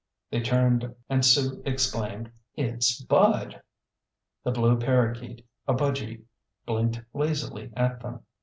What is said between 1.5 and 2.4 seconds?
exclaimed,